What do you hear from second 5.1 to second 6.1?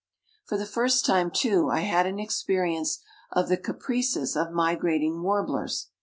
warblers.